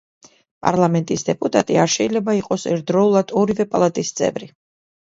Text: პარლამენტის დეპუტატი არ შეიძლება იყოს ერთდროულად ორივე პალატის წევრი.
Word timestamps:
პარლამენტის 0.65 1.27
დეპუტატი 1.27 1.79
არ 1.83 1.93
შეიძლება 1.99 2.37
იყოს 2.41 2.67
ერთდროულად 2.73 3.39
ორივე 3.45 3.71
პალატის 3.77 4.15
წევრი. 4.23 4.53